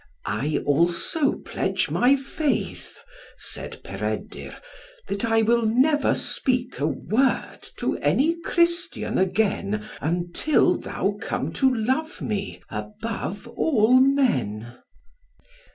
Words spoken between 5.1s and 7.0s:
I will never speak a